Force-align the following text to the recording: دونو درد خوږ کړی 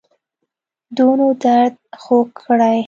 دونو 0.97 1.25
درد 1.43 1.75
خوږ 2.03 2.27
کړی 2.45 2.77